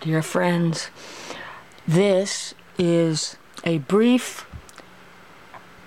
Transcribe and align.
dear 0.00 0.22
friends. 0.22 0.88
This 1.86 2.54
is 2.78 3.36
a 3.64 3.78
brief 3.78 4.46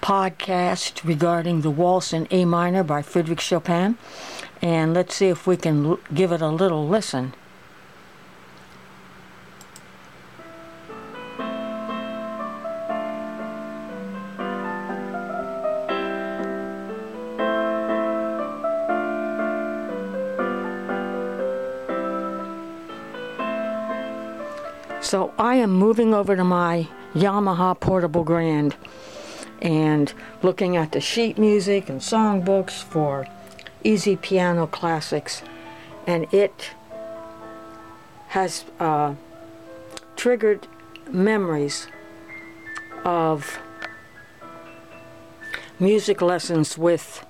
podcast 0.01 1.04
regarding 1.04 1.61
the 1.61 1.71
Waltz 1.71 2.13
in 2.13 2.27
A 2.29 2.45
minor 2.45 2.83
by 2.83 3.01
Frederic 3.01 3.39
Chopin, 3.39 3.97
and 4.61 4.93
let's 4.93 5.15
see 5.15 5.27
if 5.29 5.47
we 5.47 5.57
can 5.57 5.85
l- 5.85 5.99
give 6.13 6.31
it 6.31 6.41
a 6.41 6.49
little 6.49 6.87
listen. 6.87 7.33
So 25.04 25.34
I 25.38 25.56
am 25.56 25.71
moving 25.71 26.14
over 26.14 26.34
to 26.38 26.46
my 26.46 26.88
Yamaha 27.14 27.78
Portable 27.78 28.24
Grand 28.24 28.74
and 29.61 30.14
looking 30.42 30.78
at 30.78 30.94
the 30.94 31.02
sheet 31.02 31.38
music 31.38 31.89
and 31.89 32.00
songbooks 32.00 32.81
for 32.81 33.27
easy 33.84 34.16
piano 34.16 34.66
classics, 34.66 35.44
and 36.08 36.34
it 36.34 36.71
has 38.30 38.63
uh, 38.80 39.16
triggered 40.16 40.67
memories 41.11 41.89
of 43.03 43.59
music 45.81 46.22
lessons 46.22 46.77
with 46.77 47.25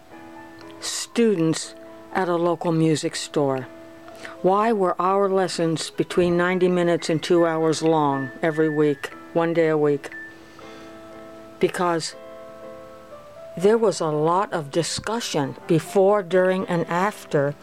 students 0.79 1.73
at 2.13 2.29
a 2.29 2.35
local 2.35 2.71
music 2.71 3.15
store. 3.15 3.65
Why 4.41 4.73
were 4.73 4.99
our 5.01 5.29
lessons 5.29 5.89
between 5.89 6.37
90 6.37 6.67
minutes 6.67 7.09
and 7.09 7.21
two 7.21 7.45
hours 7.45 7.81
long 7.81 8.31
every 8.41 8.69
week, 8.69 9.11
one 9.33 9.53
day 9.53 9.69
a 9.69 9.77
week? 9.77 10.09
Because 11.59 12.15
there 13.55 13.77
was 13.77 13.99
a 13.99 14.07
lot 14.07 14.51
of 14.51 14.71
discussion 14.71 15.55
before, 15.67 16.23
during, 16.23 16.65
and 16.67 16.85
after 16.87 17.55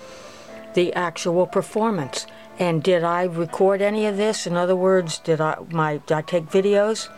the 0.74 0.92
actual 0.94 1.46
performance. 1.46 2.26
And 2.58 2.82
did 2.82 3.04
I 3.04 3.24
record 3.24 3.82
any 3.82 4.06
of 4.06 4.16
this? 4.16 4.46
In 4.46 4.56
other 4.56 4.76
words, 4.76 5.18
did 5.18 5.40
I 5.40 5.56
my 5.70 5.98
did 5.98 6.12
I 6.12 6.22
take 6.22 6.46
videos? 6.46 7.08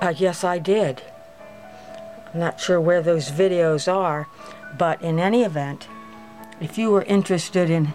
Uh, 0.00 0.14
yes, 0.16 0.44
I 0.44 0.58
did. 0.58 1.02
I'm 2.32 2.40
not 2.40 2.60
sure 2.60 2.80
where 2.80 3.02
those 3.02 3.30
videos 3.30 3.92
are, 3.92 4.28
but 4.78 5.00
in 5.02 5.18
any 5.18 5.42
event, 5.42 5.88
if 6.60 6.78
you 6.78 6.90
were 6.90 7.02
interested 7.02 7.70
in 7.70 7.92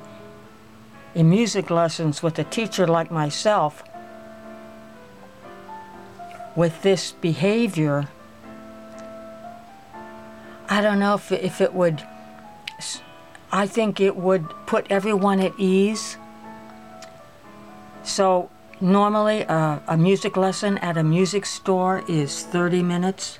in 1.16 1.30
music 1.30 1.69
lessons 1.69 2.21
with 2.21 2.38
a 2.38 2.44
teacher 2.44 2.85
like 2.85 3.09
myself, 3.09 3.81
with 6.55 6.81
this 6.83 7.13
behavior, 7.13 8.09
I 10.67 10.81
don't 10.81 10.99
know 10.99 11.16
if, 11.16 11.31
if 11.31 11.61
it 11.61 11.73
would, 11.73 12.03
I 13.52 13.66
think 13.66 14.02
it 14.02 14.17
would 14.17 14.49
put 14.66 14.85
everyone 14.89 15.39
at 15.39 15.53
ease. 15.57 16.17
So, 18.03 18.50
normally 18.81 19.45
uh, 19.45 19.79
a 19.88 19.97
music 19.97 20.35
lesson 20.35 20.77
at 20.79 20.97
a 20.97 21.03
music 21.03 21.45
store 21.45 22.03
is 22.09 22.44
30 22.44 22.83
minutes. 22.83 23.39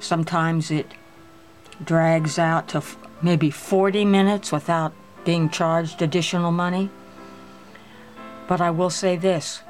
Sometimes 0.00 0.70
it 0.70 0.92
drags 1.84 2.38
out 2.38 2.68
to 2.68 2.78
f- 2.78 2.96
maybe 3.20 3.50
40 3.50 4.04
minutes 4.04 4.50
without 4.50 4.92
being 5.28 5.50
charged 5.50 6.00
additional 6.00 6.50
money. 6.50 6.88
But 8.46 8.62
I 8.62 8.70
will 8.70 8.88
say 8.88 9.14
this 9.14 9.60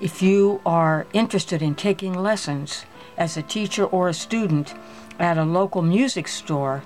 if 0.00 0.22
you 0.22 0.60
are 0.64 1.04
interested 1.12 1.60
in 1.60 1.74
taking 1.74 2.14
lessons 2.14 2.84
as 3.18 3.36
a 3.36 3.42
teacher 3.42 3.84
or 3.84 4.08
a 4.08 4.14
student 4.14 4.72
at 5.18 5.36
a 5.36 5.42
local 5.42 5.82
music 5.82 6.28
store, 6.28 6.84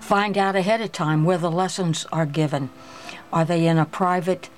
find 0.00 0.36
out 0.36 0.56
ahead 0.56 0.80
of 0.80 0.90
time 0.90 1.22
where 1.24 1.38
the 1.38 1.58
lessons 1.62 2.04
are 2.10 2.26
given. 2.26 2.68
Are 3.32 3.44
they 3.44 3.68
in 3.68 3.78
a 3.78 3.86
private 3.86 4.50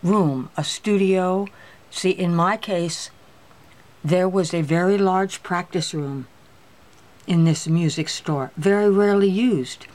room, 0.00 0.48
a 0.56 0.62
studio? 0.62 1.48
See, 1.90 2.10
in 2.10 2.36
my 2.36 2.56
case, 2.56 3.10
there 4.04 4.28
was 4.28 4.54
a 4.54 4.62
very 4.62 4.96
large 4.96 5.42
practice 5.42 5.92
room 5.92 6.28
in 7.30 7.44
this 7.44 7.68
music 7.68 8.08
store, 8.08 8.50
very 8.56 8.90
rarely 8.90 9.30
used. 9.30 9.86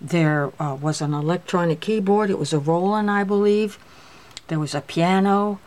There 0.00 0.50
uh, 0.60 0.74
was 0.74 1.00
an 1.00 1.14
electronic 1.14 1.80
keyboard, 1.80 2.30
it 2.30 2.38
was 2.38 2.52
a 2.52 2.58
Roland, 2.58 3.08
I 3.08 3.22
believe. 3.22 3.78
There 4.48 4.58
was 4.58 4.74
a 4.74 4.80
piano. 4.80 5.60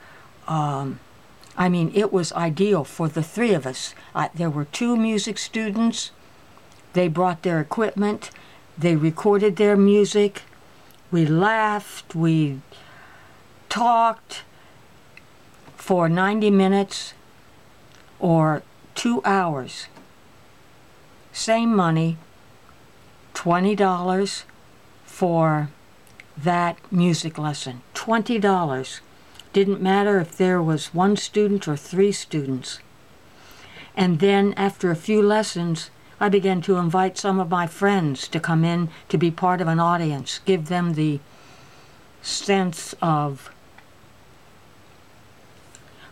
Um, 0.49 0.99
I 1.57 1.69
mean, 1.69 1.93
it 1.95 2.11
was 2.11 2.33
ideal 2.33 2.83
for 2.83 3.07
the 3.07 3.23
three 3.23 3.53
of 3.53 3.65
us. 3.65 3.95
I, 4.13 4.29
there 4.35 4.49
were 4.49 4.65
two 4.65 4.97
music 4.97 5.37
students. 5.37 6.11
They 6.91 7.07
brought 7.07 7.41
their 7.41 7.61
equipment. 7.61 8.29
They 8.77 8.97
recorded 8.97 9.55
their 9.55 9.77
music. 9.77 10.41
We 11.09 11.25
laughed. 11.25 12.15
We 12.15 12.59
talked 13.69 14.43
for 15.77 16.09
90 16.09 16.51
minutes 16.51 17.13
or 18.19 18.61
two 18.93 19.21
hours. 19.23 19.87
Same 21.37 21.75
money, 21.75 22.17
$20 23.35 24.43
for 25.05 25.69
that 26.35 26.79
music 26.91 27.37
lesson. 27.37 27.83
$20. 27.93 28.99
Didn't 29.53 29.79
matter 29.79 30.19
if 30.19 30.35
there 30.35 30.63
was 30.63 30.95
one 30.95 31.15
student 31.15 31.67
or 31.67 31.77
three 31.77 32.11
students. 32.11 32.79
And 33.95 34.19
then, 34.19 34.55
after 34.57 34.89
a 34.89 34.95
few 34.95 35.21
lessons, 35.21 35.91
I 36.19 36.27
began 36.27 36.59
to 36.61 36.77
invite 36.77 37.19
some 37.19 37.39
of 37.39 37.51
my 37.51 37.67
friends 37.67 38.27
to 38.29 38.39
come 38.39 38.65
in 38.65 38.89
to 39.09 39.17
be 39.19 39.29
part 39.29 39.61
of 39.61 39.67
an 39.67 39.79
audience, 39.79 40.39
give 40.43 40.69
them 40.69 40.95
the 40.95 41.19
sense 42.23 42.95
of 42.99 43.51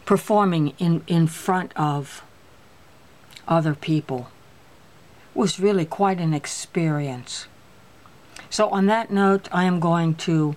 performing 0.06 0.76
in, 0.78 1.04
in 1.08 1.26
front 1.26 1.74
of 1.76 2.24
other 3.48 3.74
people. 3.74 4.30
Was 5.36 5.60
really 5.60 5.86
quite 5.86 6.20
an 6.20 6.34
experience. 6.34 7.46
So, 8.50 8.70
on 8.70 8.88
that 8.88 9.12
note, 9.12 9.48
I 9.52 9.66
am 9.66 9.80
going 9.80 10.16
to 10.16 10.56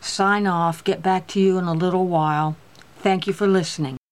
sign 0.00 0.46
off, 0.46 0.84
get 0.84 1.02
back 1.02 1.26
to 1.28 1.40
you 1.40 1.58
in 1.58 1.64
a 1.64 1.72
little 1.72 2.06
while. 2.06 2.56
Thank 2.98 3.26
you 3.26 3.32
for 3.32 3.46
listening. 3.46 3.96